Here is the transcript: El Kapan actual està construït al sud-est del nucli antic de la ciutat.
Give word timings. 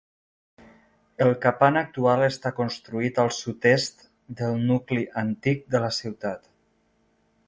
El 1.25 1.33
Kapan 1.43 1.75
actual 1.81 2.23
està 2.27 2.51
construït 2.61 3.21
al 3.25 3.29
sud-est 3.41 4.01
del 4.39 4.57
nucli 4.71 5.05
antic 5.25 5.63
de 5.77 5.83
la 5.89 5.93
ciutat. 6.03 6.49